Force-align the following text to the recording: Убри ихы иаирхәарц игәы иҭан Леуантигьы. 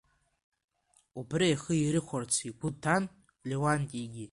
Убри 1.19 1.45
ихы 1.51 1.73
иаирхәарц 1.77 2.33
игәы 2.47 2.69
иҭан 2.71 3.03
Леуантигьы. 3.47 4.19